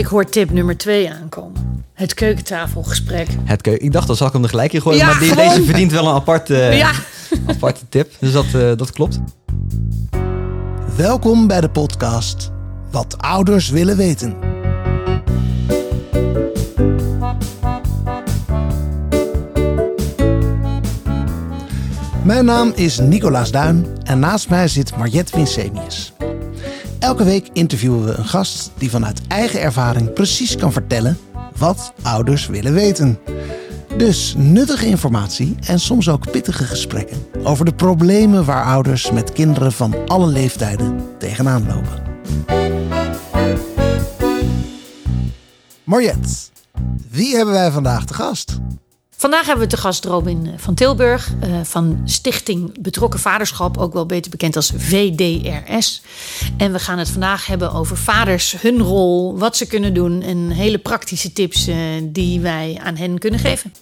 [0.00, 1.84] Ik hoor tip nummer twee aankomen.
[1.94, 3.28] Het keukentafelgesprek.
[3.44, 4.98] Het keu ik dacht, dan zal ik hem er gelijk in gooien.
[4.98, 6.90] Ja, maar die, deze verdient wel een aparte, Ja.
[7.46, 8.12] aparte tip.
[8.18, 9.18] Dus dat, eh, dat klopt.
[10.96, 12.50] Welkom bij de podcast
[12.90, 14.36] Wat ouders willen weten.
[22.24, 26.12] Mijn naam is Nicolaas Duin en naast mij zit Mariette Winsemius.
[27.00, 31.18] Elke week interviewen we een gast die vanuit eigen ervaring precies kan vertellen
[31.56, 33.18] wat ouders willen weten.
[33.96, 39.72] Dus nuttige informatie en soms ook pittige gesprekken over de problemen waar ouders met kinderen
[39.72, 42.02] van alle leeftijden tegenaan lopen.
[45.84, 46.28] Mariette,
[47.10, 48.58] wie hebben wij vandaag te gast?
[49.20, 53.92] Vandaag hebben we te gast Robin eh, van Tilburg eh, van Stichting Betrokken Vaderschap, ook
[53.92, 56.02] wel beter bekend als VDRS.
[56.56, 60.50] En we gaan het vandaag hebben over vaders, hun rol, wat ze kunnen doen en
[60.50, 63.72] hele praktische tips eh, die wij aan hen kunnen geven.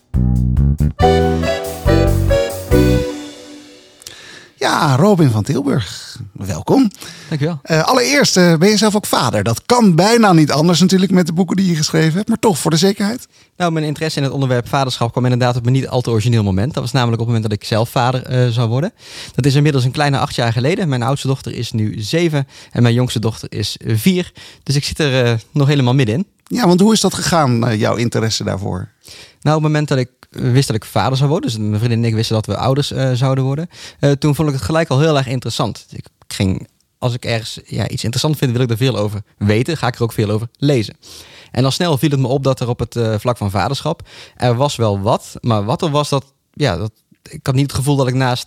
[4.58, 6.16] Ja, Robin van Tilburg.
[6.32, 6.90] Welkom.
[7.28, 7.58] Dankjewel.
[7.62, 9.42] Eh, allereerst, eh, ben je zelf ook vader?
[9.42, 12.58] Dat kan bijna niet anders natuurlijk met de boeken die je geschreven hebt, maar toch
[12.58, 13.28] voor de zekerheid.
[13.56, 16.42] Nou, mijn interesse in het onderwerp vaderschap kwam inderdaad op een niet al te origineel
[16.42, 16.74] moment.
[16.74, 18.92] Dat was namelijk op het moment dat ik zelf vader eh, zou worden.
[19.34, 20.88] Dat is inmiddels een kleine acht jaar geleden.
[20.88, 24.32] Mijn oudste dochter is nu zeven en mijn jongste dochter is vier.
[24.62, 26.26] Dus ik zit er nog helemaal middenin.
[26.44, 28.88] Ja, want hoe is dat gegaan, jouw interesse daarvoor?
[29.40, 31.98] Nou, op het moment dat ik wist dat ik vader zou worden, dus mijn vriendin
[31.98, 33.68] en ik wisten dat we ouders eh, zouden worden,
[34.00, 35.86] eh, toen vond ik het gelijk al heel erg interessant.
[35.90, 39.76] Ik ging, als ik ergens ja, iets interessant vind, wil ik er veel over weten,
[39.76, 40.96] ga ik er ook veel over lezen.
[41.50, 44.08] En al snel viel het me op dat er op het eh, vlak van vaderschap,
[44.36, 46.92] er was wel wat, maar wat er was, dat, ja, dat,
[47.30, 48.46] ik had niet het gevoel dat ik naast,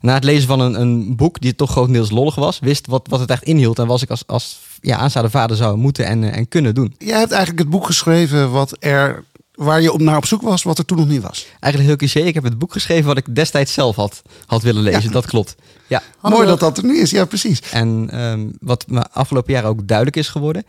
[0.00, 3.20] na het lezen van een, een boek, die toch grotendeels lollig was, wist wat, wat
[3.20, 6.48] het echt inhield en was ik als, als ja, aanstaande vader zou moeten en, en
[6.48, 6.94] kunnen doen.
[6.98, 9.24] Jij hebt eigenlijk het boek geschreven wat er,
[9.58, 11.46] waar je op, naar op zoek was, wat er toen nog niet was.
[11.60, 12.28] Eigenlijk heel cliché.
[12.28, 15.02] Ik heb het boek geschreven wat ik destijds zelf had, had willen lezen.
[15.02, 15.10] Ja.
[15.10, 15.54] Dat klopt.
[15.86, 16.02] Ja.
[16.20, 17.60] Mooi dat dat er nu is, ja precies.
[17.60, 20.64] En ehm, wat me afgelopen jaar ook duidelijk is geworden,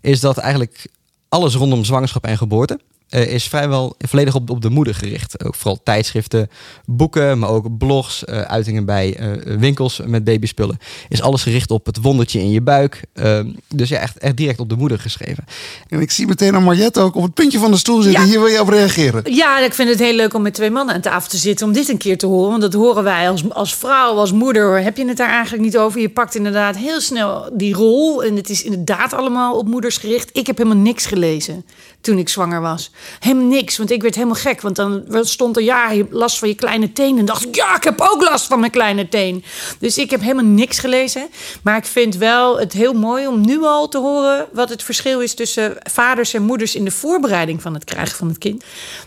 [0.00, 0.86] is dat eigenlijk
[1.28, 5.44] alles rondom zwangerschap en geboorte eh, is vrijwel volledig op, op de moeder gericht.
[5.44, 6.50] Ook vooral tijdschriften,
[6.84, 10.78] boeken, maar ook blogs, eh, uitingen bij eh, winkels met babyspullen.
[11.08, 13.02] Is alles gericht op het wondertje in je buik.
[13.12, 15.44] Ehm, dus ja, echt, echt direct op de moeder geschreven.
[15.88, 18.22] En ik zie meteen aan Mariette ook op het puntje van de stoel zitten.
[18.22, 18.28] Ja.
[18.28, 19.34] Hier wil je op reageren.
[19.34, 21.72] Ja, ik vind het heel leuk om met twee mannen aan tafel te zitten om
[21.72, 22.50] dit een keer te horen.
[22.50, 24.82] Want dat horen wij als, als vrouw, als moeder.
[24.82, 26.00] Heb je het daar eigenlijk niet over?
[26.00, 28.24] Je pakt inderdaad heel snel die rol.
[28.24, 30.30] En het is inderdaad allemaal op moeders gericht.
[30.32, 31.64] Ik heb helemaal niks gelezen
[32.00, 32.90] toen ik zwanger was.
[33.20, 34.60] Helemaal niks, want ik werd helemaal gek.
[34.60, 37.18] Want dan stond er, ja, je last van je kleine teen.
[37.18, 39.44] En dacht ik, ja, ik heb ook last van mijn kleine teen.
[39.78, 41.28] Dus ik heb helemaal niks gelezen.
[41.62, 44.46] Maar ik vind wel het heel mooi om nu al te horen...
[44.52, 46.74] wat het verschil is tussen vaders en moeders...
[46.74, 48.64] in de voorbereiding van het krijgen van het kind.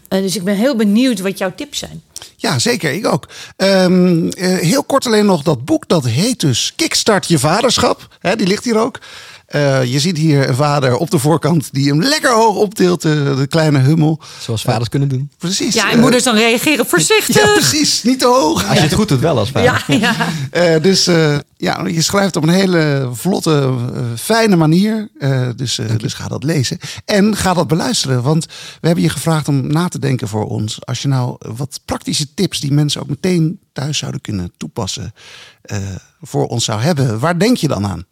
[0.07, 2.01] Eh, dus ik ben heel benieuwd wat jouw tips zijn.
[2.35, 2.91] Ja, zeker.
[2.91, 3.27] Ik ook.
[3.55, 5.87] Ehm, eh, heel kort alleen nog dat boek.
[5.87, 8.07] Dat heet dus Kickstart je vaderschap.
[8.35, 8.99] Die ligt hier ook.
[9.47, 13.05] Eh, je ziet hier een vader op de voorkant die hem lekker hoog optilt.
[13.05, 14.21] eh, de kleine hummel.
[14.39, 15.31] Zoals vaders kunnen doen.
[15.37, 15.73] Precies.
[15.73, 17.35] Ja, en eh, moeders dan reageren voorzichtig.
[17.35, 18.03] Ja, precies.
[18.03, 18.65] Niet te hoog.
[18.67, 19.83] Als je het goed doet wel als vader.
[19.87, 20.15] Ja, ja.
[20.51, 23.73] Eh, dus eh, ja, je schrijft op een hele vlotte,
[24.17, 25.09] fijne manier.
[25.19, 26.77] Eh, dus, eh, dus ga dat lezen.
[27.05, 28.21] En ga dat beluisteren.
[28.23, 28.45] Want
[28.81, 30.85] we hebben je gevraagd om na te denken voor ons.
[30.85, 35.13] Als je nou wat praktische tips die mensen ook meteen thuis zouden kunnen toepassen.
[35.61, 35.77] eh,
[36.21, 37.19] voor ons zou hebben.
[37.19, 38.05] Waar denk je dan aan?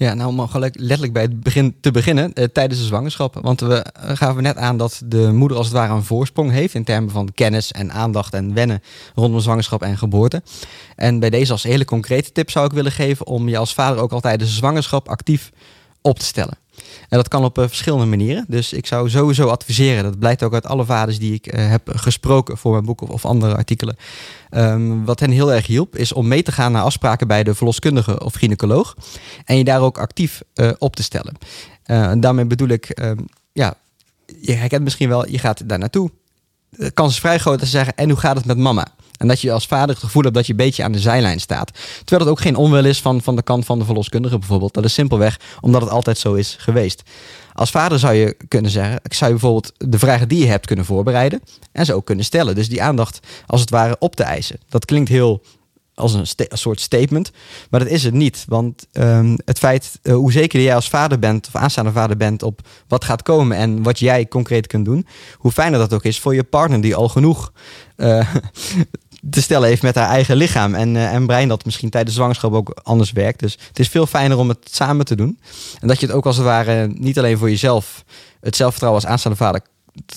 [0.00, 3.38] Ja, nou om gelijk letterlijk bij het begin te beginnen, eh, tijdens de zwangerschap.
[3.42, 6.74] Want we eh, gaven net aan dat de moeder als het ware een voorsprong heeft
[6.74, 8.82] in termen van kennis en aandacht en wennen
[9.14, 10.42] rondom zwangerschap en geboorte.
[10.96, 14.02] En bij deze als hele concrete tip zou ik willen geven om je als vader
[14.02, 15.50] ook al tijdens de zwangerschap actief
[16.00, 16.58] op te stellen.
[17.08, 18.44] En dat kan op eh, verschillende manieren.
[18.48, 21.90] Dus ik zou sowieso adviseren, dat blijkt ook uit alle vaders die ik eh, heb
[21.94, 23.96] gesproken voor mijn boek of, andere artikelen.
[24.50, 27.54] Ehm, wat hen heel erg hielp, is om mee te gaan naar afspraken bij de
[27.54, 28.96] verloskundige of gynaecoloog.
[29.44, 31.34] En je daar ook actief eh, op te stellen.
[31.82, 33.18] En daarmee bedoel ik, ehm,
[33.52, 33.74] ja,
[34.40, 36.10] je herkent misschien wel, je gaat daar naartoe.
[36.68, 38.86] De kans is vrij groot dat ze zeggen, en hoe gaat het met mama?
[39.20, 41.40] En dat je als vader het gevoel hebt dat je een beetje aan de zijlijn
[41.40, 41.70] staat.
[42.04, 44.74] Terwijl het ook geen onwil is van, van de kant van de verloskundige bijvoorbeeld.
[44.74, 47.02] Dat is simpelweg omdat het altijd zo is geweest.
[47.52, 50.66] Als vader zou je kunnen zeggen, ik zou je bijvoorbeeld de vragen die je hebt
[50.66, 51.42] kunnen voorbereiden.
[51.72, 52.54] En ze ook kunnen stellen.
[52.54, 54.60] Dus die aandacht als het ware op te eisen.
[54.68, 55.42] Dat klinkt heel
[55.94, 57.30] als een soort statement.
[57.70, 58.44] Maar dat is het niet.
[58.48, 62.42] Want ehm, het feit eh, hoe zeker jij als vader bent of aanstaande vader bent
[62.42, 65.06] op wat gaat komen en wat jij concreet kunt doen,
[65.36, 67.52] hoe fijner dat ook is voor je partner die al genoeg
[67.96, 68.34] eh,
[69.30, 72.52] te stellen heeft met haar eigen lichaam en, eh, en brein dat misschien tijdens zwangerschap
[72.52, 73.40] ook anders werkt.
[73.40, 75.38] Dus het is veel fijner om het samen te doen.
[75.80, 78.04] En dat je het ook als het ware niet alleen voor jezelf
[78.40, 79.60] het zelfvertrouwen als aanstaande vader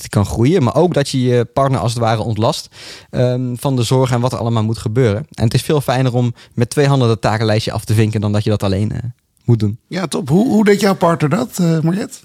[0.09, 2.67] kan groeien, maar ook dat je je partner als het ware ontlast
[3.09, 5.27] ehm, van de zorg en wat er allemaal moet gebeuren.
[5.33, 8.31] En het is veel fijner om met twee handen dat takenlijstje af te vinken dan
[8.31, 8.99] dat je dat alleen uh,
[9.43, 9.77] moet doen.
[9.87, 10.29] Ja, top.
[10.29, 12.17] Hoe, hoe deed jouw partner dat, uh, Mariette?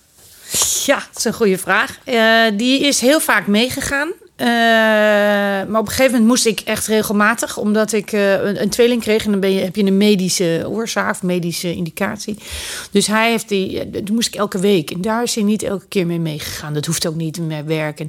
[0.87, 1.99] Ja, dat is een goede vraag.
[2.05, 4.13] Uh, die is heel vaak meegegaan.
[4.41, 8.69] Uh, maar op een gegeven moment moest ik echt regelmatig, omdat ik uh, een, een,
[8.69, 12.37] tweeling kreeg en dan ben je, heb je een medische oorzaak of medische indicatie.
[12.91, 15.87] Dus hij heeft die, toen moest ik elke week en daar is hij niet elke
[15.89, 16.75] keer mee meegegaan.
[16.75, 18.09] Dat hoeft ook niet meer werken.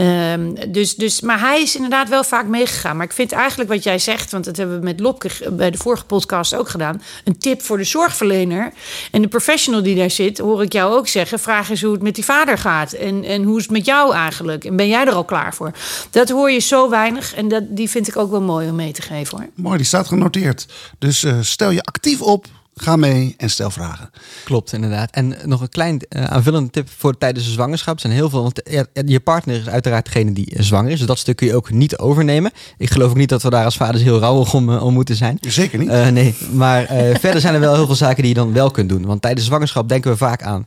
[0.00, 0.34] Uh,
[0.68, 2.96] dus, dus, maar hij is inderdaad wel vaak meegegaan.
[2.96, 5.78] Maar ik vind eigenlijk wat jij zegt, want dat hebben we met Lopke bij de
[5.78, 8.72] vorige podcast ook gedaan, een tip voor de zorgverlener
[9.10, 12.02] en de professional die daar zit, hoor ik jou ook zeggen: vraag eens hoe het
[12.02, 15.06] met die vader gaat en, en hoe is het met jou eigenlijk en ben jij
[15.06, 15.72] er al klaar voor?
[16.10, 18.92] Dat hoor je zo weinig en dat, die vind ik ook wel mooi om mee
[18.92, 19.48] te geven hoor.
[19.54, 20.66] Mooi, die staat genoteerd.
[20.98, 22.46] Dus uh, stel je actief op
[22.82, 24.10] Ga mee en stel vragen.
[24.44, 25.10] Klopt, inderdaad.
[25.10, 27.94] En nog een klein uh, aanvullende tip voor tijdens de zwangerschap.
[27.94, 28.60] Er zijn heel veel, want
[29.04, 30.98] je partner is uiteraard degene die zwanger is.
[30.98, 32.50] Dus dat stuk kun je ook niet overnemen.
[32.78, 35.16] Ik geloof ook niet dat we daar als vaders heel rouwig om, uh, om moeten
[35.16, 35.38] zijn.
[35.40, 35.88] Zeker niet.
[35.88, 36.86] Nee, maar
[37.20, 39.06] verder zijn er wel heel veel zaken die je dan wel kunt doen.
[39.06, 40.66] Want tijdens zwangerschap denken we vaak aan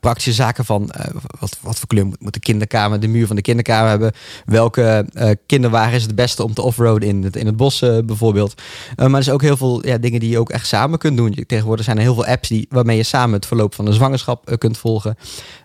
[0.00, 0.90] praktische zaken van
[1.38, 4.12] wat, wat voor kleur moet, moet, de kinderkamer, de muur van de kinderkamer hebben.
[4.44, 5.06] Welke
[5.46, 8.62] kinderwagen is het beste om te offroaden in het, in het bos bijvoorbeeld.
[8.96, 11.32] maar er zijn ook heel veel ja, dingen die je ook echt samen kunt doen.
[11.34, 13.92] Je tegenwoordig zijn er heel veel apps die, waarmee je samen het verloop van de
[13.92, 15.16] zwangerschap uh, kunt volgen.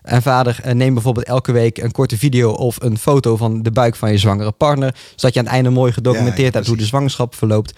[0.02, 3.70] En vader, uh, neem bijvoorbeeld elke week een korte video of een foto van de
[3.70, 4.94] buik van je zwangere partner.
[5.16, 7.74] Zodat je aan het einde mooi gedocumenteerd ja, hebt hoe de zwangerschap verloopt.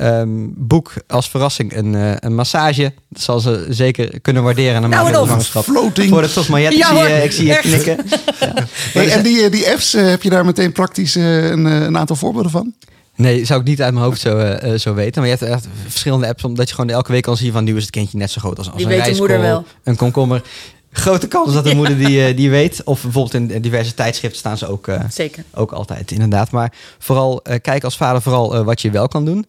[0.00, 2.92] Um, boek als verrassing een, uh, een massage.
[3.08, 5.64] Dat zal ze zeker kunnen waarderen aan nou, de zwangerschap.
[5.64, 6.08] Floating.
[6.08, 7.96] Voor de toch maar ja, zie, uh, ik zie je knikken.
[8.40, 8.52] Ja.
[8.92, 12.74] Hey, en die, die apps, heb je daar meteen praktisch een, een aantal voorbeelden van?
[13.16, 15.22] Nee, zou ik niet uit mijn hoofd zo, uh, zo weten.
[15.22, 17.76] Maar je hebt echt verschillende apps, omdat je gewoon elke week kan zien van nu
[17.76, 20.42] is het kindje net zo groot als, als die een rijskool, een komkommer.
[20.90, 22.84] Grote kans dat de moeder die, uh, die weet.
[22.84, 25.44] Of bijvoorbeeld in diverse tijdschriften staan ze ook, uh, Zeker.
[25.54, 26.50] ook altijd, inderdaad.
[26.50, 29.46] Maar vooral, kijk als vader vooral wat je wel kan doen.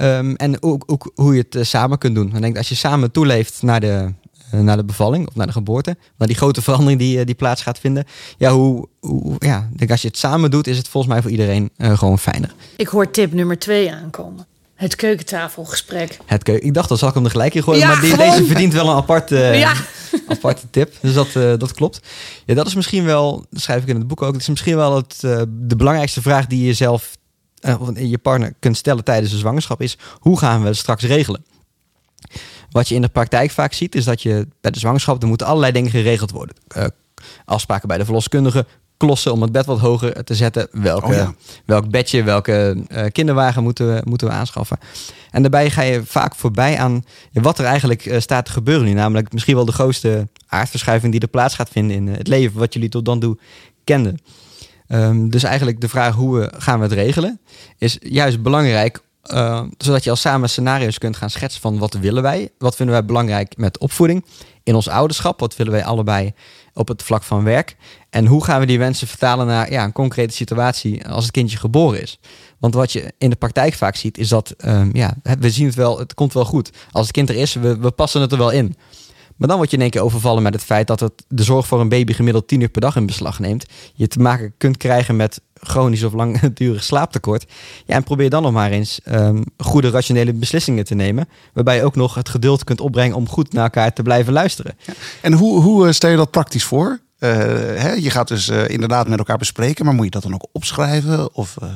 [0.00, 2.34] Um, en ook, ook, hoe je het samen kunt doen.
[2.34, 4.12] Ik denk als je samen toeleeft naar de,
[4.62, 5.96] naar de bevalling of naar de geboorte.
[6.18, 8.04] Naar die grote verandering die, die plaats gaat vinden.
[8.38, 11.30] Ja, hoe, hoe, ja, denk als je het samen doet, is het volgens mij voor
[11.30, 12.54] iedereen uh, gewoon fijner.
[12.76, 14.46] Ik hoor tip nummer twee aankomen.
[14.74, 16.18] Het keukentafelgesprek.
[16.26, 16.66] Het keuken.
[16.66, 17.80] Ik dacht, dan zal ik hem er gelijk in gooien.
[17.80, 19.74] Ja, maar die, deze verdient wel een aparte, ja.
[20.28, 20.94] aparte tip.
[21.00, 22.00] Dus dat, uh, dat klopt.
[22.46, 24.32] Ja, dat is misschien wel, dat schrijf ik in het boek ook.
[24.32, 27.16] Het is misschien wel het, uh, de belangrijkste vraag die je zelf
[27.94, 29.80] in je partner kunt stellen tijdens de zwangerschap.
[29.80, 31.44] Is hoe gaan we het straks regelen?
[32.74, 35.46] Wat je in de praktijk vaak ziet, is dat je bij de zwangerschap, er moeten
[35.46, 36.56] allerlei dingen geregeld worden.
[36.76, 36.84] Uh,
[37.44, 38.66] afspraken bij de verloskundige,
[38.96, 40.68] klossen om het bed wat hoger te zetten.
[40.72, 41.34] Welke, oh ja.
[41.64, 44.78] Welk bedje, welke uh, kinderwagen moeten we, moeten we aanschaffen.
[45.30, 48.92] En daarbij ga je vaak voorbij aan wat er eigenlijk uh, staat te gebeuren nu.
[48.92, 52.72] Namelijk misschien wel de grootste aardverschuiving die er plaats gaat vinden in het leven wat
[52.72, 53.38] jullie tot dan toe
[53.84, 54.18] kenden.
[54.88, 57.40] Um, dus eigenlijk de vraag hoe we, gaan we het regelen,
[57.78, 62.22] is juist belangrijk uh, zodat je al samen scenario's kunt gaan schetsen van wat willen
[62.22, 64.24] wij, wat vinden wij belangrijk met opvoeding
[64.62, 66.32] in ons ouderschap, wat willen wij allebei
[66.74, 67.76] op het vlak van werk
[68.10, 71.58] en hoe gaan we die wensen vertalen naar ja, een concrete situatie als het kindje
[71.58, 72.18] geboren is.
[72.58, 75.74] Want wat je in de praktijk vaak ziet is dat um, ja, we zien het
[75.74, 76.70] wel, het komt wel goed.
[76.90, 78.76] Als het kind er is, we, we passen het er wel in.
[79.36, 81.66] Maar dan word je in één keer overvallen met het feit dat het de zorg
[81.66, 83.66] voor een baby gemiddeld 10 uur per dag in beslag neemt.
[83.94, 87.44] Je te maken kunt krijgen met chronisch of langdurig slaaptekort.
[87.86, 91.28] Ja, en probeer dan nog maar eens um, goede rationele beslissingen te nemen.
[91.52, 94.74] Waarbij je ook nog het geduld kunt opbrengen om goed naar elkaar te blijven luisteren.
[94.86, 94.92] Ja.
[95.22, 97.00] En hoe, hoe stel je dat praktisch voor?
[97.24, 97.30] Uh,
[97.80, 100.46] hè, je gaat dus uh, inderdaad met elkaar bespreken, maar moet je dat dan ook
[100.52, 101.34] opschrijven?
[101.34, 101.68] Of, uh...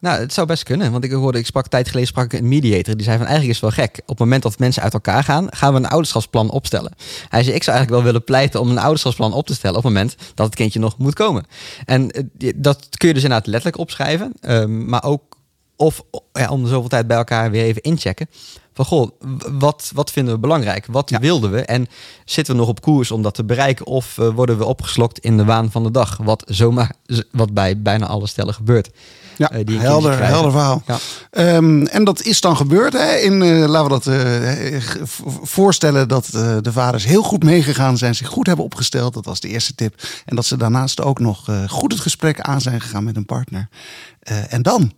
[0.00, 0.92] Nou, het zou best kunnen.
[0.92, 2.94] Want ik hoorde, ik sprak tijd geleden sprak ik een mediator.
[2.94, 4.00] Die zei van eigenlijk is wel gek.
[4.02, 6.92] Op het moment dat mensen uit elkaar gaan, gaan we een ouderschapsplan opstellen.
[7.28, 9.82] Hij zei, ik zou eigenlijk wel willen pleiten om een ouderschapsplan op te stellen op
[9.82, 11.44] het moment dat het kindje nog moet komen.
[11.84, 14.32] En dat kun je dus inderdaad letterlijk opschrijven.
[14.40, 15.36] Um, maar ook
[15.82, 18.28] of ja, om de zoveel tijd bij elkaar weer even inchecken.
[18.74, 19.10] Van goh,
[19.58, 20.86] wat, wat vinden we belangrijk?
[20.90, 21.18] Wat ja.
[21.18, 21.60] wilden we?
[21.60, 21.88] En
[22.24, 23.86] zitten we nog op koers om dat te bereiken?
[23.86, 26.16] Of uh, worden we opgeslokt in de waan van de dag?
[26.22, 26.92] Wat zomaar,
[27.30, 28.90] wat bij bijna alle stellen gebeurt.
[29.36, 30.82] Ja, uh, die helder, helder verhaal.
[30.86, 30.98] Ja.
[31.56, 32.92] Um, en dat is dan gebeurd.
[32.92, 33.14] Hè?
[33.14, 34.10] In, uh, laten we dat
[35.42, 36.26] voorstellen dat
[36.62, 39.14] de vaders heel goed meegegaan zijn, zich goed hebben opgesteld.
[39.14, 40.02] Dat was de eerste tip.
[40.24, 43.68] En dat ze daarnaast ook nog goed het gesprek aan zijn gegaan met een partner.
[44.48, 44.92] en dan?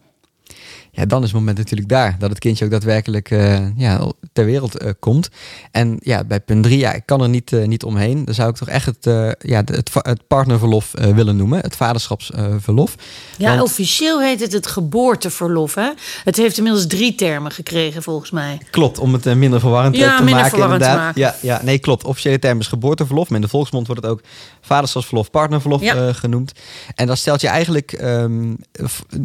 [0.97, 2.17] Ja, dan is het moment natuurlijk daar.
[2.19, 5.29] Dat het kindje ook daadwerkelijk eh, ja, ter wereld eh, komt.
[5.71, 8.25] En ja, bij punt drie, ja, ik kan er niet, eh, niet omheen.
[8.25, 9.05] Dan zou ik toch echt het,
[9.39, 11.59] ja, het, het partnerverlof willen noemen.
[11.61, 12.95] Het vaderschapsverlof.
[13.39, 15.75] Ja, Want- officieel heet het het geboorteverlof.
[15.75, 15.91] Hè?
[16.25, 18.59] Het heeft inmiddels drie termen gekregen, volgens mij.
[18.71, 20.51] Klopt, om het minder verwarrend Ja, te minder maken.
[20.51, 21.17] verwarrend te inderdaad.
[21.17, 21.21] maken.
[21.43, 22.05] Ja, ja, nee, klopt.
[22.05, 23.29] Officiële term is geboorteverlof.
[23.29, 24.21] Maar in de volksmond wordt het ook
[24.65, 25.95] vaderschapsverlof, partnerverlof Ja.
[25.95, 26.53] eh, genoemd.
[26.95, 28.55] En dat stelt je eigenlijk ehm,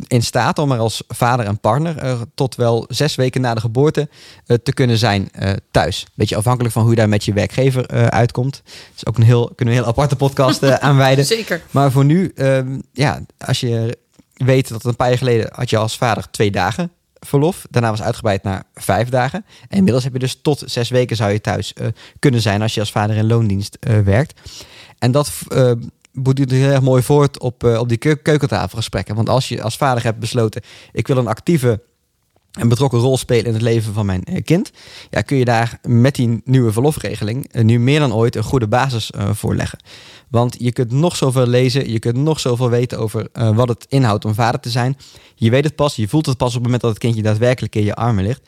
[0.08, 3.60] in staat om er als vader en partner eh, tot wel zes weken na de
[3.62, 4.10] geboorte
[4.46, 5.32] eh, te kunnen zijn
[5.72, 6.06] thuis.
[6.14, 8.62] Beetje afhankelijk van hoe je daar met je werkgever uitkomt.
[8.66, 11.26] Dat is ook een heel, kunnen we een heel aparte podcast aanwijden.
[11.26, 11.62] Zeker.
[11.72, 13.98] Maar voor nu, ehm, ja, als je
[14.34, 17.66] weet dat een paar jaar geleden had je als vader twee dagen verlof.
[17.70, 19.46] Daarna was uitgebreid naar vijf dagen.
[19.68, 21.88] En inmiddels heb je dus tot zes weken zou je thuis eh,
[22.20, 24.42] kunnen zijn als je als vader in loondienst eh, werkt.
[25.00, 25.72] En dat uh,
[26.14, 29.16] borduurt heel erg mooi voort op, eh, op die keu- keukentafelgesprekken.
[29.16, 30.62] Want als je als vader hebt besloten,
[30.92, 31.82] ik wil een actieve
[32.52, 34.72] een betrokken rol spelen in het leven van mijn eh, kind,
[35.10, 38.68] ja, kun je daar met die nieuwe verlofregeling eh, nu meer dan ooit een goede
[38.68, 39.80] basis eh, voor leggen.
[40.28, 44.26] Want je kunt nog zoveel lezen, je kunt nog zoveel weten over wat het inhoudt
[44.26, 44.98] om vader te zijn.
[45.36, 47.76] Je weet het pas, je voelt het pas op het moment dat het kindje daadwerkelijk
[47.76, 48.42] in je armen ligt.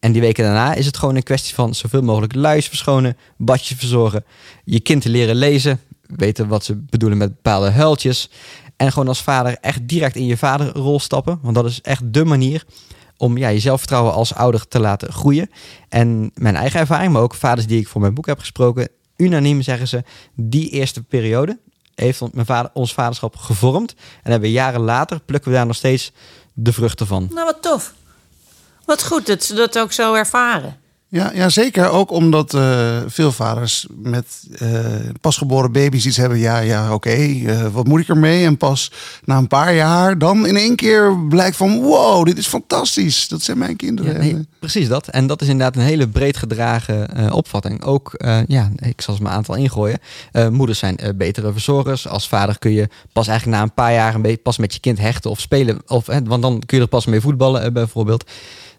[0.00, 3.78] En die weken daarna is het gewoon een kwestie van zoveel mogelijk luis verschonen, badjes
[3.78, 4.24] verzorgen,
[4.64, 8.30] je kind te leren lezen, weten wat ze bedoelen met bepaalde huiltjes.
[8.76, 12.24] En gewoon als vader echt direct in je vaderrol stappen, want dat is echt de
[12.24, 12.64] manier
[13.18, 15.50] om ja, je zelfvertrouwen als ouder te laten groeien.
[15.88, 19.62] En mijn eigen ervaring, maar ook vaders die ik voor mijn boek heb gesproken, unaniem
[19.62, 21.58] zeggen ze, die eerste periode
[21.94, 23.94] heeft mijn vader, ons vaderschap gevormd.
[24.22, 26.12] En hebben jaren later, plukken we daar nog steeds
[26.52, 27.28] de vruchten van.
[27.32, 27.94] Nou, wat tof.
[28.84, 30.76] Wat goed dat ze dat ook zo ervaren.
[31.10, 31.90] Ja, ja, zeker.
[31.90, 34.26] Ook omdat eh, veel vaders met
[34.58, 34.70] eh,
[35.20, 36.38] pasgeboren baby's iets hebben.
[36.38, 38.44] Ja, ja, oké, eh, wat moet ik ermee?
[38.44, 38.92] En pas
[39.24, 41.80] na een paar jaar dan in één keer blijkt van...
[41.80, 43.28] wow, dit is fantastisch.
[43.28, 44.26] Dat zijn mijn kinderen.
[44.26, 45.08] Ja, precies dat.
[45.08, 47.84] En dat is inderdaad een hele breed gedragen opvatting.
[47.84, 48.12] Ook,
[48.46, 49.98] ja, ik zal ze maar een aantal ingooien.
[50.50, 52.08] Moeders zijn betere verzorgers.
[52.08, 54.98] Als vader kun je pas eigenlijk na een paar jaar een pas met je kind
[54.98, 55.78] hechten of spelen.
[55.86, 58.24] Of, want dan kun je er pas mee voetballen, bijvoorbeeld.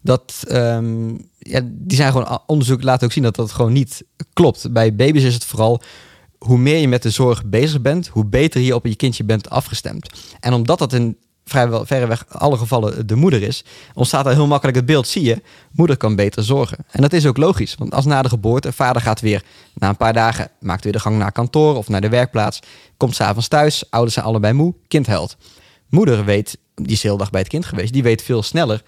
[0.01, 4.03] Dat, ehm, ja, die zijn gewoon, onderzoek laat ook zien dat dat gewoon niet
[4.33, 4.71] klopt.
[4.71, 5.81] Bij baby's is het vooral
[6.37, 9.49] hoe meer je met de zorg bezig bent, hoe beter je op je kindje bent
[9.49, 10.09] afgestemd.
[10.39, 11.17] En omdat dat in
[11.49, 13.63] vrijwel verreweg alle gevallen de moeder is,
[13.93, 15.41] ontstaat er heel makkelijk het beeld, zie je,
[15.71, 16.77] moeder kan beter zorgen.
[16.91, 19.97] En dat is ook logisch, want als na de geboorte, vader gaat weer na een
[19.97, 22.59] paar dagen, maakt weer de gang naar kantoor of naar de werkplaats,
[22.97, 25.37] komt s'avonds thuis, ouders zijn allebei moe, kind huilt.
[25.89, 28.83] Moeder weet, die is de hele dag bij het kind geweest, die weet veel sneller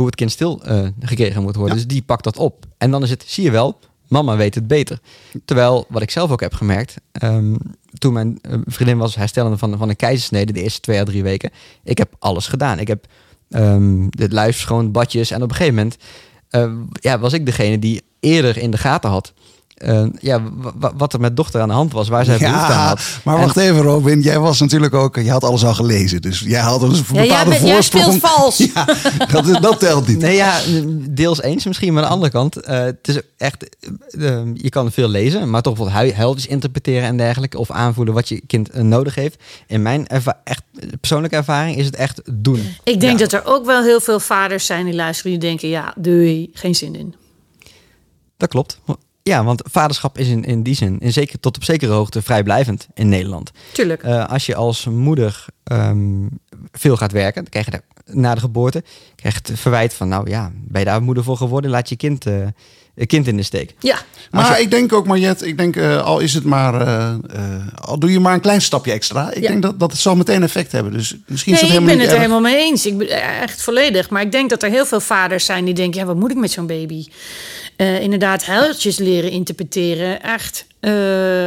[0.00, 1.74] hoe het kind stil eh, gekregen moet worden.
[1.76, 1.82] Ja.
[1.82, 2.66] Dus die pakt dat op.
[2.78, 3.78] En dan is het, zie je wel,
[4.08, 5.00] mama weet het beter.
[5.44, 7.54] Terwijl, wat ik zelf ook heb gemerkt, ehm,
[7.98, 11.22] toen mijn eh, vriendin was herstellende van, van een keizersnede de eerste twee à drie
[11.22, 11.50] weken,
[11.84, 12.78] ik heb alles gedaan.
[12.78, 13.06] Ik heb
[13.50, 15.96] ehm het luis schoon, badjes en op een gegeven moment
[16.50, 19.32] eh, ja, was ik degene die eerder in de gaten had.
[19.80, 22.72] Eh, ja, wa- wa- wat er met dochter aan de hand was, waar zij behoefte
[22.72, 23.00] aan had.
[23.24, 26.20] maar En- wacht even Robin, jij was natuurlijk ook, je had alles al gelezen.
[26.22, 28.04] Dus jij had een Ja, jij, bepaalde bent, jij voorsprong.
[28.04, 28.56] speelt vals.
[28.74, 28.84] Ja,
[29.42, 30.18] dat, dat telt niet.
[30.18, 30.58] Nee, ja,
[31.10, 31.92] deels eens misschien.
[31.92, 33.68] Maar aan de andere kant, eh, het is echt,
[34.18, 37.58] eh, eh, je kan veel lezen, maar toch wat hui- huiltjes interpreteren en dergelijke.
[37.58, 39.42] Of aanvoelen wat je kind nodig heeft.
[39.66, 40.62] In mijn erva- echt
[41.00, 42.74] persoonlijke ervaring is het echt doen.
[42.84, 43.24] Ik denk Ja.
[43.26, 45.68] dat er ook wel heel veel vaders zijn die luisteren die denken...
[45.68, 47.14] ja, doei, geen zin in.
[48.36, 48.80] Dat klopt.
[49.22, 52.86] Ja, want vaderschap is in, in die zin, in zeker, tot op zekere hoogte, vrijblijvend
[52.94, 53.50] in Nederland.
[53.72, 54.02] Tuurlijk.
[54.02, 56.26] Eh, als je als moeder ehm,
[56.72, 57.82] veel gaat werken, dan krijg je daar,
[58.16, 58.82] na de geboorte
[59.16, 61.96] krijg je het verwijt van, nou ja, ben je daar moeder voor geworden, laat je
[61.96, 62.34] kind, eh,
[62.94, 63.74] een kind in de steek.
[63.78, 63.98] ja,
[64.30, 67.98] Maar ik denk ook, Mariette, ik denk eh, al is het maar, eh, eh, al
[67.98, 69.30] doe je maar een klein stapje extra.
[69.32, 69.48] Ik Ja.
[69.48, 70.92] denk dat, dat het zal meteen effect hebben.
[70.92, 72.86] Dus misschien is nee, dat ik helemaal ben niet het er helemaal mee eens.
[72.86, 74.10] Ik ben echt volledig.
[74.10, 76.00] Maar ik denk dat er heel veel vaders zijn die denken...
[76.00, 77.06] ja, wat moet ik met zo'n baby?
[77.80, 80.22] Eh, inderdaad, huiltjes leren interpreteren.
[80.22, 80.92] Echt, eh,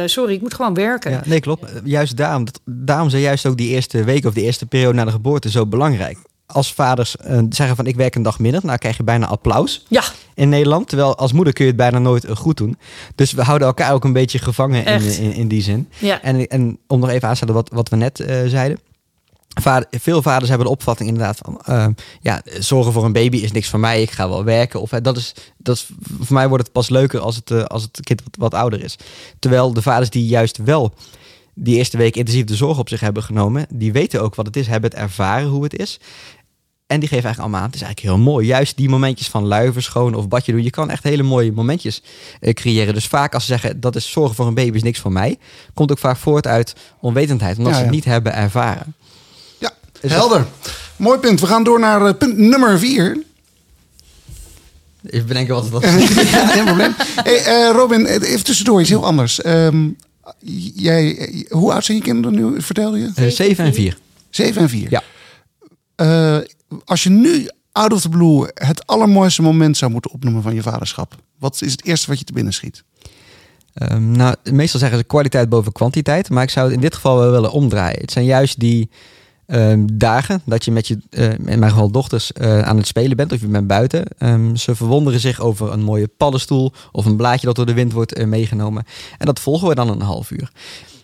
[0.04, 1.10] sorry, ik moet gewoon werken.
[1.10, 1.64] Ja, nee, klopt.
[1.64, 5.04] Eh, Juist daarom, daarom zijn juist ook die eerste week of de eerste periode na
[5.04, 6.18] de geboorte zo belangrijk.
[6.46, 7.16] Als vaders
[7.48, 10.02] zeggen van ik werk een dag minder, nou krijg je bijna applaus Ja,
[10.34, 10.88] in Nederland.
[10.88, 12.78] Terwijl als moeder kun je het bijna nooit goed doen.
[13.14, 15.88] Dus we houden elkaar ook een beetje gevangen in, in, in die zin.
[15.98, 16.22] ja.
[16.22, 18.78] En, en om nog even aan te stellen wat, wat we net zeiden.
[19.54, 21.60] Vader, veel vaders hebben de opvatting inderdaad van...
[21.64, 21.86] eh,
[22.20, 24.80] ja, zorgen voor een baby is niks voor mij, ik ga wel werken.
[24.80, 25.88] Of, dat is, dat is,
[26.20, 28.82] voor mij wordt het pas leuker als het, eh, als het kind wat, wat ouder
[28.84, 28.96] is.
[29.38, 30.94] Terwijl de vaders die juist wel
[31.54, 33.66] die eerste week intensief de zorg op zich hebben genomen...
[33.70, 36.00] die weten ook wat het is, hebben het ervaren hoe het is...
[36.86, 38.46] En die geven eigenlijk allemaal aan, het is eigenlijk heel mooi.
[38.46, 40.62] Juist die momentjes van luiven, schoon of badje doen.
[40.62, 42.02] Je kan echt hele mooie momentjes
[42.40, 42.94] eh, creëren.
[42.94, 45.38] Dus vaak als ze zeggen, dat is zorgen voor een baby is niks voor mij.
[45.74, 47.58] Komt ook vaak voort uit onwetendheid.
[47.58, 48.94] Omdat Ja, ze het niet hebben ervaren.
[50.12, 50.46] Helder.
[50.96, 51.40] Mooi punt.
[51.40, 53.22] We gaan door naar eh, punt nummer vier.
[55.10, 55.82] Even bedenken wat het was.
[56.30, 56.94] ja, geen probleem.
[56.96, 59.40] Hey, eh, Robin, eh, even tussendoor, iets heel anders.
[59.40, 59.88] Ehm,
[60.74, 63.10] jij, hoe oud zijn je kinderen nu, vertelde je?
[63.14, 63.98] Eh, 7 en 4.
[64.30, 64.90] Zeven en vier.
[64.90, 66.42] Ja.
[66.84, 70.62] Als je nu out of the blue het allermooiste moment zou moeten opnoemen van je
[70.62, 72.84] vaderschap, wat is het eerste wat je te binnen schiet?
[73.74, 77.18] Ehm, nou, meestal zeggen ze kwaliteit boven kwantiteit, maar ik zou het in dit geval
[77.18, 78.00] wel willen omdraaien.
[78.00, 78.90] Het zijn juist die
[79.46, 83.16] ehm, dagen dat je met je, eh, in mijn geval dochters, eh, aan het spelen
[83.16, 84.04] bent of je bent buiten.
[84.18, 87.92] Ehm, ze verwonderen zich over een mooie paddenstoel of een blaadje dat door de wind
[87.92, 88.84] wordt eh, meegenomen.
[89.18, 90.50] En dat volgen we dan een half uur.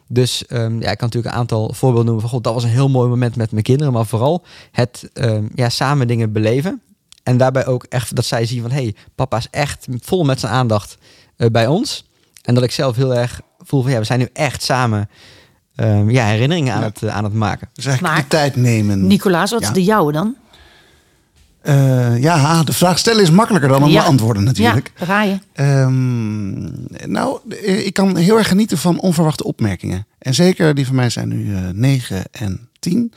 [0.06, 2.70] Dus ehm, ja, ik kan natuurlijk een aantal voorbeelden noemen van god, dat was een
[2.70, 5.10] heel mooi moment met mijn kinderen, maar vooral het
[5.54, 6.82] ja, samen dingen beleven.
[7.22, 10.40] En daarbij ook echt dat zij zien van hé, hey, papa is echt vol met
[10.40, 10.98] zijn aandacht
[11.36, 12.04] bij ons.
[12.42, 15.08] En dat ik zelf heel erg voel van ja, we zijn nu echt samen
[15.80, 16.86] ehm, ja, herinneringen aan, Ja.
[16.86, 17.68] het, eh, aan het maken.
[17.72, 19.06] Dus eigenlijk Maar- de tijd nemen.
[19.06, 19.68] Nicolaas, wat Ja.
[19.68, 20.34] is de jouwe dan?
[21.60, 24.02] Eh, ja, de vraag stellen is makkelijker dan hem Ja.
[24.02, 24.92] beantwoorden natuurlijk.
[24.98, 25.38] Ja, ga je.
[25.52, 26.60] Ehm,
[27.12, 30.06] nou, eh, ik kan heel erg genieten van onverwachte opmerkingen.
[30.18, 33.12] En zeker die van mij zijn nu eh 9 en 10.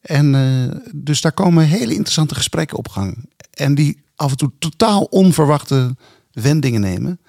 [0.00, 3.28] En eh, dus daar komen hele interessante gesprekken op gang.
[3.54, 5.96] En die af en toe totaal onverwachte
[6.32, 7.20] wendingen nemen.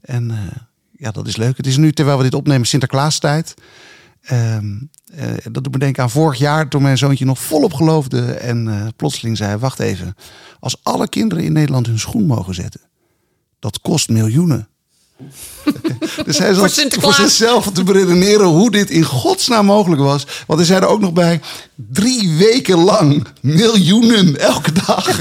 [0.00, 0.36] En eh,
[0.96, 1.56] ja, dat is leuk.
[1.56, 3.54] Het is nu, terwijl we dit opnemen, Sinterklaastijd.
[4.30, 4.66] Ehm,
[5.14, 8.22] eh, dat doet me denken aan vorig jaar toen mijn zoontje nog volop geloofde.
[8.32, 10.14] En eh, plotseling zei, wacht even.
[10.60, 12.80] Als alle kinderen in Nederland hun schoen mogen zetten.
[13.58, 14.68] Dat kost miljoenen.
[16.24, 20.26] dus hij zat voor zichzelf te beredeneren hoe dit in godsnaam mogelijk was.
[20.46, 21.40] Want hij zei er ook nog bij,
[21.74, 25.08] drie weken lang miljoenen elke dag.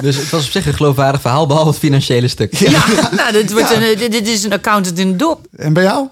[0.00, 2.54] Dus het was op zich een geloofwaardig verhaal, behalve het financiële stuk.
[2.58, 3.82] Ja, nou, dit, wordt Ja.
[3.82, 5.46] een, dit, dit is een accountant in de dop.
[5.56, 6.08] en bij jou?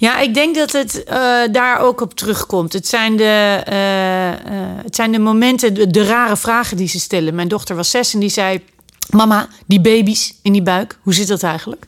[0.00, 1.16] Ja, ik denk dat het eh,
[1.50, 2.72] daar ook op terugkomt.
[2.72, 4.38] Het zijn, de, eh, eh,
[4.82, 7.34] het zijn de momenten, de, rare vragen die ze stellen.
[7.34, 8.60] Mijn dochter was zes en die zei...
[9.10, 11.84] Mama, die baby's in die buik, hoe zit dat eigenlijk?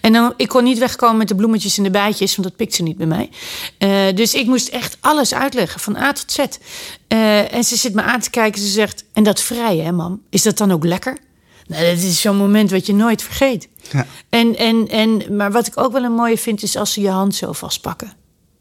[0.00, 2.74] En dan, ik kon niet wegkomen met de bloemetjes en de bijtjes, want dat pikt
[2.74, 3.30] ze niet bij mij.
[4.12, 6.38] Dus ik moest echt alles uitleggen, van A tot Z.
[7.48, 9.04] En ze zit me aan te kijken, ze zegt...
[9.12, 10.22] En dat vrije, hè, mam?
[10.28, 11.16] Is dat dan ook lekker?
[11.70, 13.68] Nou, dat is zo'n moment wat je nooit vergeet.
[13.92, 14.06] Ja.
[14.28, 17.08] En, en, en, maar wat ik ook wel een mooie vind, is als ze je
[17.08, 18.12] hand zo vastpakken.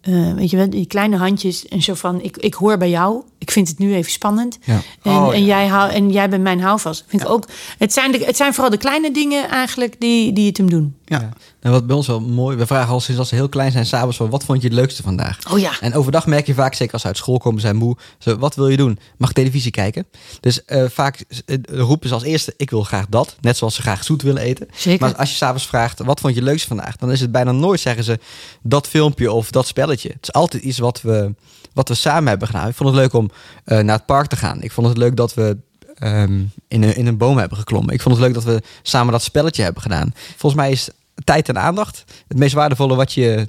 [0.02, 3.24] Eh, weet je wel, die kleine handjes en zo van, ik, ik hoor bij jou.
[3.38, 4.58] Ik vind het nu even spannend.
[4.63, 4.82] Ja.
[5.04, 5.45] En, Oh, en, ja.
[5.45, 7.06] jij hou, en jij bent mijn houvast.
[7.08, 10.48] Vind ik ook, het, zijn de, het zijn vooral de kleine dingen eigenlijk die, die
[10.48, 10.95] het hem doen.
[11.10, 11.30] Ja.
[11.60, 13.86] En wat bij ons wel mooi, we vragen al sinds als ze heel klein zijn,
[13.86, 15.38] s'avonds van wat vond je het leukste vandaag?
[15.52, 15.72] Oh ja.
[15.80, 17.98] En overdag merk je vaak, zeker als ze uit school komen, zijn moe.
[18.17, 19.00] Zo, wat wil je doen?
[19.17, 20.08] Mag televisie kijken?
[20.39, 23.36] Dus eh, vaak eh, roepen ze als eerste, ik wil graag dat.
[23.41, 24.67] Net zoals ze graag zoet willen eten.
[24.76, 25.08] Zeker.
[25.08, 26.95] Maar als je s'avonds vraagt, wat vond je het leukste vandaag?
[26.95, 28.19] Dan is het bijna nooit, zeggen ze,
[28.62, 30.10] dat filmpje of dat spelletje.
[30.10, 31.34] Het is altijd iets wat we,
[31.74, 32.67] wat we samen hebben gedaan.
[32.67, 33.32] Ik vond het leuk om
[33.63, 34.62] eh, naar het park te gaan.
[34.62, 35.58] Ik vond het leuk dat we
[35.95, 37.93] ehm, in, een, in een boom hebben geklommen.
[37.93, 40.13] Ik vond het leuk dat we samen dat spelletje hebben gedaan.
[40.38, 40.89] Volgens mij is
[41.23, 43.47] tijd en aandacht het meest waardevolle wat je...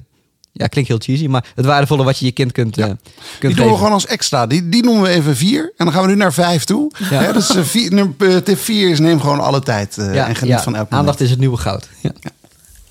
[0.53, 2.99] Ja, klinkt heel cheesy, maar het waardevolle wat je je kind kunt, eh, kunt
[3.39, 4.47] Die doen we gewoon als extra.
[4.47, 5.61] Die, die noemen we even vier.
[5.77, 6.91] En dan gaan we nu naar vijf toe.
[7.09, 7.21] Ja.
[7.21, 9.97] Hè, dus eh, vier, nummer- eh, tip vier is neem gewoon alle tijd.
[9.97, 10.91] eh, Ja, en geniet ja, van elk moment.
[10.99, 11.87] aandacht is het nieuwe goud.
[12.01, 12.11] Ja.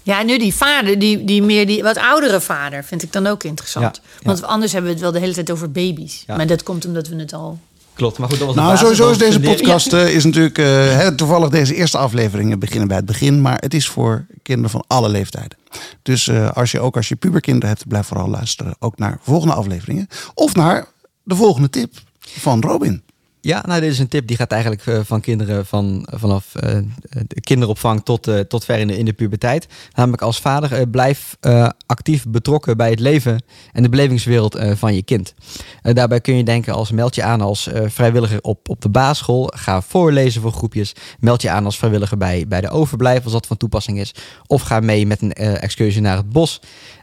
[0.03, 3.45] Ja, nu die vader, die, die meer die wat oudere vader, vind ik dan ook
[3.45, 3.97] interessant.
[3.97, 4.27] Ja, ja.
[4.27, 6.25] Want anders hebben we het wel de hele tijd over baby's.
[6.27, 6.37] Ja.
[6.37, 7.59] Maar dat komt omdat we het al.
[8.01, 11.49] Klopt, maar goed, dat was Nou, sowieso is deze podcast eh, is natuurlijk eh, toevallig
[11.49, 15.59] deze eerste afleveringen beginnen bij het begin, maar het is voor kinderen van alle leeftijden.
[16.03, 19.55] Dus eh, als je ook als je puberkinderen hebt, blijf vooral luisteren ook naar volgende
[19.55, 20.87] afleveringen of naar
[21.23, 23.03] de volgende tip van Robin.
[23.43, 26.79] Ja, nou, dit is een tip die gaat eigenlijk eh, van kinderen van, vanaf eh,
[27.27, 29.67] de kinderopvang tot, eh, tot ver in de, in de puberteit.
[29.95, 34.73] Namelijk als vader, eh, blijf eh, actief betrokken bij het leven en de belevingswereld eh,
[34.77, 35.35] van je kind.
[35.83, 38.89] Eh, daarbij kun je denken als meld je aan als eh, vrijwilliger op, op de
[38.89, 39.53] basisschool.
[39.57, 40.93] Ga voorlezen voor groepjes.
[41.21, 44.15] Meld je aan als vrijwilliger bij, bij de overblijf als dat van toepassing is.
[44.47, 46.61] Of ga mee met een eh, excursie naar het bos.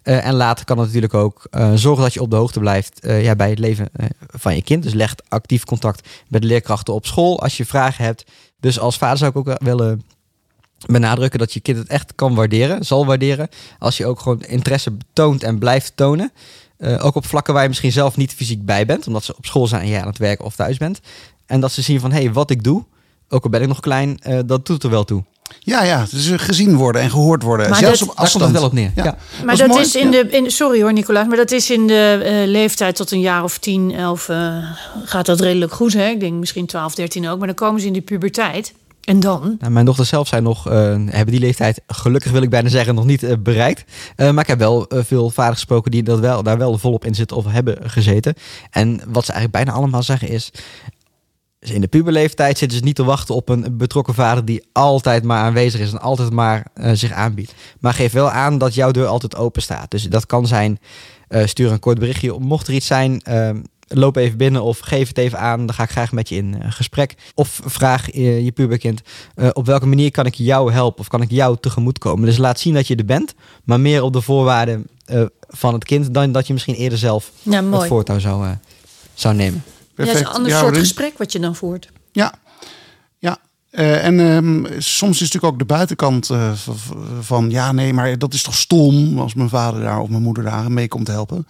[0.07, 2.99] Eh, en later kan het natuurlijk ook eh, zorgen dat je op de hoogte blijft
[2.99, 3.89] eh, ja, bij het leven
[4.27, 4.83] van je kind.
[4.83, 8.25] Dus leg actief contact met leerkrachten op school als je vragen hebt.
[8.59, 10.03] Dus als vader zou ik ook willen
[10.85, 13.49] benadrukken dat je kind het echt kan waarderen, zal waarderen.
[13.79, 16.31] Als je ook gewoon interesse toont en blijft tonen.
[16.79, 19.67] Ook op vlakken waar je misschien zelf niet fysiek bij bent, omdat ze op school
[19.67, 20.99] zijn en aan het werk of thuis bent.
[21.45, 22.85] En dat ze zien van hé, hey, wat ik doe,
[23.29, 25.23] ook al ben ik nog klein, dat doet er wel toe.
[25.59, 27.69] Ja, ja, dus gezien worden en gehoord worden.
[27.69, 28.51] Maar Zelfs dat- op Daar komt afstand.
[28.51, 29.05] het wel op neer.
[29.05, 29.17] Ja.
[29.45, 30.23] Maar dat, is in Ja.
[30.23, 33.43] de, in, sorry hoor, Nicolaas, maar dat is in de eh, leeftijd tot een jaar
[33.43, 34.57] of 10, 11 eh,
[35.05, 35.93] gaat dat redelijk goed.
[35.93, 36.07] Hè?
[36.09, 37.37] Ik denk misschien 12, 13 ook.
[37.37, 38.73] Maar dan komen ze in de puberteit.
[39.03, 39.55] En dan?
[39.59, 40.73] Nou, mijn dochters zelf zijn nog, eh,
[41.05, 43.83] hebben die leeftijd, gelukkig wil ik bijna zeggen, nog niet bereikt.
[44.15, 47.15] Eh, maar ik heb wel veel vaders gesproken die dat wel, daar wel volop in
[47.15, 48.33] zitten of hebben gezeten.
[48.71, 50.51] En wat ze eigenlijk bijna allemaal zeggen is,
[51.69, 55.39] in de puberleeftijd zitten ze niet te wachten op een betrokken vader die altijd maar
[55.39, 57.53] aanwezig is en altijd maar eh, zich aanbiedt.
[57.79, 59.91] Maar geef wel aan dat jouw deur altijd open staat.
[59.91, 60.79] Dus dat kan zijn,
[61.27, 62.39] eh, stuur een kort berichtje.
[62.39, 63.49] Mocht er iets zijn, eh,
[63.87, 65.65] loop even binnen of geef het even aan.
[65.65, 67.15] Dan ga ik graag met je in gesprek.
[67.35, 69.01] Of vraag je puberkind,
[69.53, 72.25] op welke manier kan ik jou helpen of kan ik jou tegemoetkomen.
[72.25, 74.87] Dus laat zien dat je er bent, maar meer op de voorwaarden
[75.47, 78.55] van het kind dan dat je misschien eerder zelf Ja, het voortouw zou,
[79.13, 79.63] zou nemen.
[79.97, 81.89] Ja, dat is een ander Ja, soort gesprek wat je dan voert.
[82.11, 82.33] Ja,
[83.17, 83.37] ja.
[83.69, 86.51] Eh, en ehm, soms is natuurlijk ook de buitenkant eh,
[87.19, 90.43] van ja, nee, maar dat is toch stom als mijn vader daar of mijn moeder
[90.43, 91.47] daar mee komt helpen.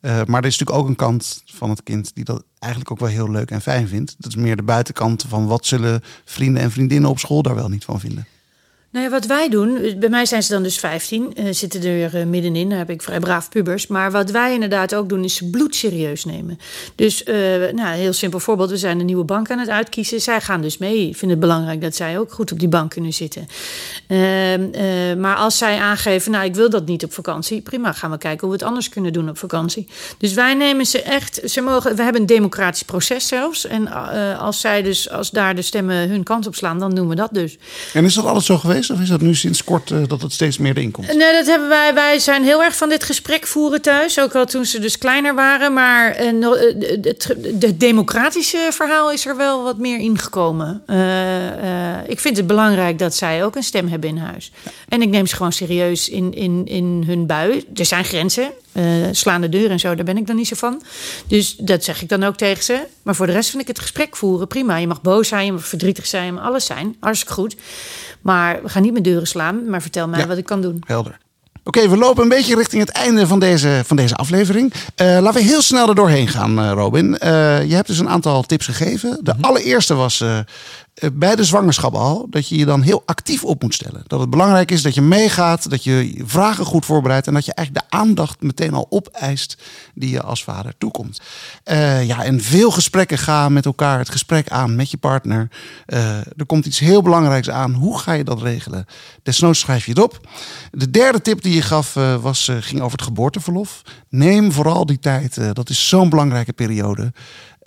[0.00, 2.98] Eh, maar er is natuurlijk ook een kant van het kind die dat eigenlijk ook
[2.98, 4.14] wel heel leuk en fijn vindt.
[4.18, 7.68] Dat is meer de buitenkant van wat zullen vrienden en vriendinnen op school daar wel
[7.68, 8.26] niet van vinden.
[8.90, 12.16] Nou ja, wat wij doen, bij mij zijn ze dan dus 15, eh, zitten er
[12.16, 13.86] eh, middenin, daar heb ik vrij braaf pubers.
[13.86, 16.58] Maar wat wij inderdaad ook doen, is ze bloed serieus nemen.
[16.94, 17.34] Dus, eh,
[17.72, 20.20] nou, heel simpel voorbeeld, we zijn een nieuwe bank aan het uitkiezen.
[20.20, 22.90] Zij gaan dus mee, Ik vind het belangrijk dat zij ook goed op die bank
[22.90, 23.46] kunnen zitten.
[24.06, 28.10] Ehm, eh, maar als zij aangeven, nou, ik wil dat niet op vakantie, prima, gaan
[28.10, 29.88] we kijken hoe we het anders kunnen doen op vakantie.
[30.18, 33.66] Dus wij nemen ze echt, ze mogen, we hebben een democratisch proces zelfs.
[33.66, 37.08] En eh, als zij dus, als daar de stemmen hun kant op slaan, dan doen
[37.08, 37.58] we dat dus.
[37.92, 40.32] En is dat altijd zo geweest of is dat nu sinds kort eh, dat het
[40.32, 41.06] steeds meer erin komt?
[41.06, 41.94] Nee, dat hebben wij.
[41.94, 44.20] Wij zijn heel erg van dit gesprek voeren thuis.
[44.20, 45.72] Ook al toen ze dus kleiner waren.
[45.72, 50.82] Maar eh, no- eh, het het democratische verhaal is er wel wat meer ingekomen.
[50.86, 54.52] Eh, eh, ik vind het belangrijk dat zij ook een stem hebben in huis.
[54.88, 57.64] En ik neem ze gewoon serieus in, in, in hun bui.
[57.74, 58.50] Er zijn grenzen.
[58.78, 60.82] Eh, slaan de deur en zo, daar ben ik dan niet zo van.
[61.26, 62.80] Dus dat zeg ik dan ook tegen ze.
[63.02, 64.76] Maar voor de rest vind ik het gesprek voeren prima.
[64.76, 66.96] Je mag boos zijn, je mag verdrietig zijn, je mag alles zijn.
[67.00, 67.56] Hartstikke goed.
[68.20, 69.68] Maar we gaan niet met deuren slaan.
[69.70, 70.26] Maar vertel mij Ja.
[70.26, 70.82] wat ik kan doen.
[70.86, 71.18] Helder.
[71.64, 74.72] Oké, we lopen een beetje richting het einde van deze, van deze aflevering.
[74.94, 77.16] Eh, laten we heel snel er doorheen gaan, eh, Robin.
[77.68, 79.18] Je hebt dus een aantal tips gegeven.
[79.22, 80.24] De allereerste was
[81.12, 84.02] bij de zwangerschap al dat je je dan heel actief op moet stellen.
[84.06, 87.54] Dat het belangrijk is dat je meegaat, dat je vragen goed voorbereidt en dat je
[87.54, 89.56] eigenlijk de aandacht meteen al opeist
[89.94, 91.20] die je als vader toekomt.
[91.64, 95.48] Eh, ja, en veel gesprekken gaan met elkaar, het gesprek aan met je partner.
[95.86, 97.72] Eh, er komt iets heel belangrijks aan.
[97.72, 98.86] Hoe ga je dat regelen?
[99.22, 100.28] Desnoods schrijf je het op.
[100.70, 103.82] De derde tip die je gaf eh, was, eh, ging over het geboorteverlof.
[104.08, 105.36] Neem vooral die tijd.
[105.36, 107.12] eh, dat is zo'n belangrijke periode.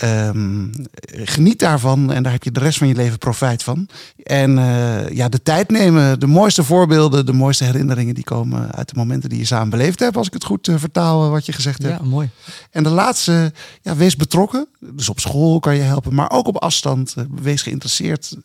[0.01, 0.67] Ehm,
[1.11, 3.89] geniet daarvan en daar heb je de rest van je leven profijt van.
[4.23, 8.89] En eh, ja, de tijd nemen, de mooiste voorbeelden, de mooiste herinneringen, die komen uit
[8.89, 10.17] de momenten die je samen beleefd hebt.
[10.17, 11.99] Als ik het goed eh, vertaal, eh, wat je gezegd hebt.
[11.99, 12.29] Ja, mooi.
[12.71, 14.67] En de laatste, ja, wees betrokken.
[14.79, 17.15] Dus op school kan je helpen, maar ook op afstand.
[17.41, 18.37] Wees geïnteresseerd.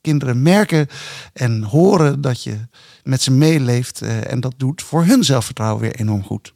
[0.00, 0.86] Kinderen merken
[1.32, 2.56] en horen dat je
[3.02, 4.00] met ze meeleeft.
[4.02, 6.52] en dat doet voor hun zelfvertrouwen weer enorm goed.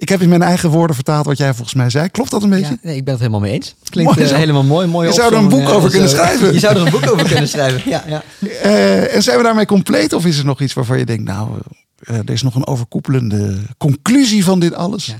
[0.00, 2.08] Ik heb in mijn eigen woorden vertaald wat jij volgens mij zei.
[2.08, 2.70] Klopt dat een beetje?
[2.70, 3.74] Ja, nee, ik ben het helemaal mee eens.
[3.80, 4.86] Het klinkt Mooi eh, helemaal mooi.
[4.86, 6.16] Mooie Je zou er een boek eh, over kunnen zo.
[6.16, 6.52] schrijven.
[6.54, 7.90] Je zou er een boek over kunnen schrijven.
[7.90, 8.22] Ja, ja.
[8.62, 10.12] Eh, en zijn we daarmee compleet?
[10.12, 11.48] Of is er nog iets waarvan je denkt, nou,
[12.06, 15.06] er is nog een overkoepelende conclusie van dit alles?
[15.06, 15.18] Ja.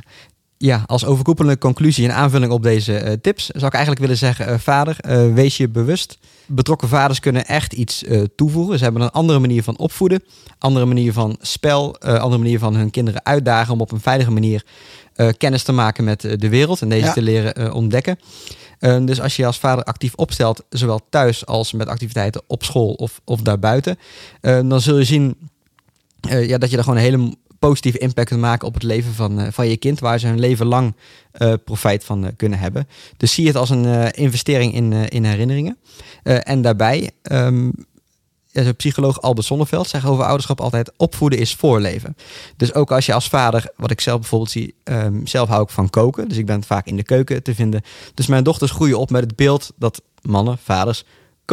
[0.62, 4.46] Ja, als overkoepelende conclusie en aanvulling op deze eh, tips zou ik eigenlijk willen zeggen:
[4.46, 6.18] eh, vader, eh, wees je bewust.
[6.46, 8.04] Betrokken vaders kunnen echt iets
[8.36, 8.78] toevoegen.
[8.78, 10.22] Ze hebben een andere manier van opvoeden,
[10.58, 14.64] andere manier van spel, andere manier van hun kinderen uitdagen om op een veilige manier
[15.36, 17.12] kennis te maken met de wereld en deze Ja.
[17.12, 18.18] te leren ontdekken.
[18.80, 22.92] Eh, dus als je als vader actief opstelt, zowel thuis als met activiteiten op school
[22.92, 23.98] of, of daarbuiten,
[24.40, 25.36] eh, dan zul je zien
[26.20, 29.40] ja, dat je er gewoon een hele positieve impact kunt maken op het leven van,
[29.40, 30.94] eh, van je kind, waar ze hun leven lang
[31.32, 32.88] eh, profijt van eh, kunnen hebben.
[33.16, 35.78] Dus zie het als een investering in, in herinneringen.
[36.22, 37.10] En daarbij,
[38.52, 42.16] ja, de psycholoog Albert Sonneveld zegt over ouderschap altijd: opvoeden is voorleven.
[42.56, 45.68] Dus ook als je als vader, wat ik zelf bijvoorbeeld zie, ehm, zelf hou ik
[45.68, 46.28] van koken.
[46.28, 47.82] Dus ik ben vaak in de keuken te vinden.
[48.14, 51.04] Dus mijn dochters groeien op met het beeld dat mannen, vaders,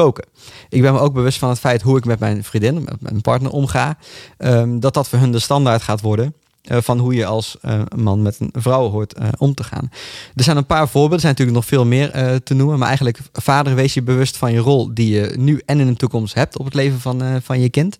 [0.01, 0.25] koken.
[0.69, 3.21] Ik ben me ook bewust van het feit hoe ik met mijn vriendin, met mijn
[3.21, 3.97] partner omga.
[4.37, 6.33] ehm, dat dat voor hun de standaard gaat worden.
[6.67, 9.89] eh, van hoe je als eh, man met een vrouw hoort eh, om te gaan.
[10.35, 12.11] Er zijn een paar voorbeelden, er zijn natuurlijk nog veel meer
[12.43, 12.77] te noemen.
[12.77, 15.95] Maar eigenlijk, vader, wees je bewust van je rol die je nu en in de
[15.95, 17.97] toekomst hebt op het leven van, van je kind.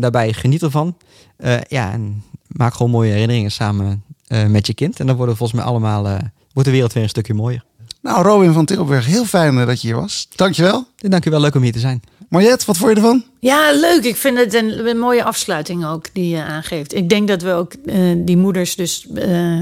[0.00, 0.96] Daarbij geniet ervan.
[1.68, 4.04] Ja, en maak gewoon mooie herinneringen samen
[4.48, 5.00] met je kind.
[5.00, 6.02] En dan worden volgens mij allemaal,
[6.52, 7.64] wordt de wereld weer een stukje mooier.
[8.04, 10.28] Nou, Robin van Tilburg, heel fijn eh, dat je hier was.
[10.34, 10.86] Dankjewel.
[10.96, 12.02] Dank u wel, leuk om hier te zijn.
[12.28, 13.24] Mariette, wat vond je ervan?
[13.40, 14.04] Ja, leuk.
[14.04, 16.94] Ik vind het een, een mooie afsluiting ook die je aangeeft.
[16.94, 19.14] Ik denk dat we ook eh, die moeders, dus eh,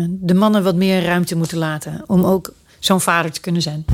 [0.09, 2.05] de mannen wat meer ruimte moeten laten.
[2.07, 3.85] Om ook zo'n vader te kunnen zijn.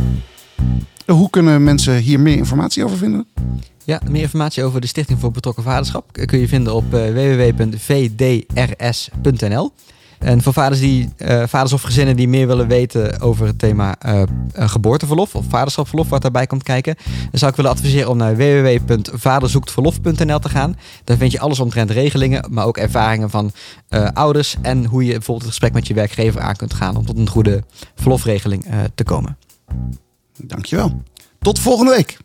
[1.06, 3.26] Hoe kunnen mensen hier meer informatie over vinden?
[3.84, 8.02] Ja, meer informatie over de Stichting voor Betrokken Vaderschap kun je vinden op uh, www.vdrs.nl.
[10.18, 13.96] En voor vaders, die, uh, vaders of gezinnen die meer willen weten over het thema
[14.06, 18.36] uh, geboorteverlof of vaderschapsverlof, wat daarbij komt kijken, dan zou ik willen adviseren om naar
[18.36, 20.76] www.vaderzoektverlof.nl te gaan.
[21.04, 23.52] Daar vind je alles omtrent regelingen, maar ook ervaringen van
[24.12, 27.18] ouders en hoe je bijvoorbeeld het gesprek met je werkgever aan kunt gaan om tot
[27.18, 29.36] een goede verlofregeling te komen.
[30.36, 31.02] Dankjewel.
[31.38, 32.18] Tot volgende week.